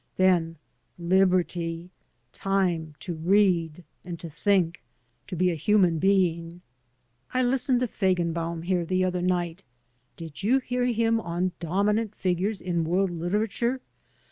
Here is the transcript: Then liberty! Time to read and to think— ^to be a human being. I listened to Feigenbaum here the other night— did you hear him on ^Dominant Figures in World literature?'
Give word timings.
Then 0.17 0.55
liberty! 0.97 1.91
Time 2.33 2.95
to 3.01 3.13
read 3.13 3.83
and 4.03 4.19
to 4.19 4.31
think— 4.31 4.81
^to 5.27 5.37
be 5.37 5.51
a 5.51 5.53
human 5.53 5.99
being. 5.99 6.61
I 7.35 7.43
listened 7.43 7.81
to 7.81 7.87
Feigenbaum 7.87 8.63
here 8.63 8.83
the 8.83 9.03
other 9.05 9.21
night— 9.21 9.61
did 10.17 10.41
you 10.41 10.57
hear 10.57 10.85
him 10.85 11.19
on 11.21 11.51
^Dominant 11.59 12.15
Figures 12.15 12.59
in 12.61 12.83
World 12.83 13.11
literature?' 13.11 13.79